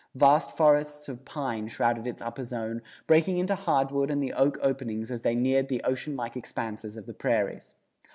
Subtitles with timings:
[0.15, 5.11] Vast forests of pine shrouded its upper zone, breaking into hardwood and the oak openings
[5.11, 7.75] as they neared the ocean like expanses of the prairies.